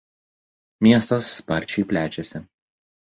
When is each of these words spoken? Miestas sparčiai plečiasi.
Miestas 0.85 1.23
sparčiai 1.41 1.85
plečiasi. 1.91 2.43